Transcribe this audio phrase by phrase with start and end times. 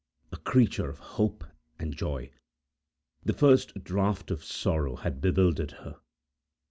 [0.31, 1.43] A creature of hope
[1.77, 2.31] and joy,
[3.23, 5.97] the first draught of sorrow had bewildered her.